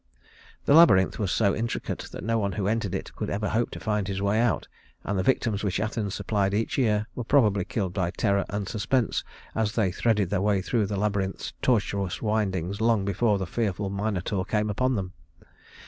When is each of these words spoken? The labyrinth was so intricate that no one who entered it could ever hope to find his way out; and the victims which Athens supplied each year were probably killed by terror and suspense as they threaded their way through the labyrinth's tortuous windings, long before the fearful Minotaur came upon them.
The 0.65 0.73
labyrinth 0.73 1.19
was 1.19 1.31
so 1.31 1.53
intricate 1.55 2.07
that 2.11 2.23
no 2.23 2.39
one 2.39 2.53
who 2.53 2.67
entered 2.67 2.95
it 2.95 3.13
could 3.15 3.29
ever 3.29 3.49
hope 3.49 3.69
to 3.69 3.79
find 3.79 4.07
his 4.07 4.19
way 4.19 4.39
out; 4.39 4.67
and 5.03 5.15
the 5.15 5.21
victims 5.21 5.63
which 5.63 5.79
Athens 5.79 6.15
supplied 6.15 6.55
each 6.55 6.75
year 6.75 7.05
were 7.13 7.23
probably 7.23 7.63
killed 7.65 7.93
by 7.93 8.09
terror 8.09 8.43
and 8.49 8.67
suspense 8.67 9.23
as 9.53 9.73
they 9.73 9.91
threaded 9.91 10.31
their 10.31 10.41
way 10.41 10.59
through 10.63 10.87
the 10.87 10.97
labyrinth's 10.97 11.53
tortuous 11.61 12.19
windings, 12.19 12.81
long 12.81 13.05
before 13.05 13.37
the 13.37 13.45
fearful 13.45 13.91
Minotaur 13.91 14.43
came 14.43 14.71
upon 14.71 14.95
them. 14.95 15.13